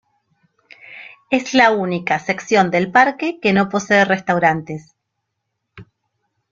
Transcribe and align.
Es 1.29 1.53
la 1.53 1.69
única 1.69 2.17
sección 2.17 2.71
del 2.71 2.91
parque 2.91 3.37
que 3.39 3.53
no 3.53 3.69
posee 3.69 4.03
restaurantes. 4.03 4.95